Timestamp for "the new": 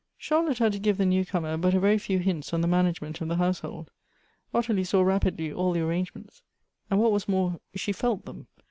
0.97-1.23